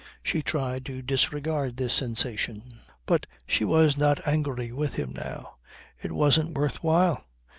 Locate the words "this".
1.77-1.93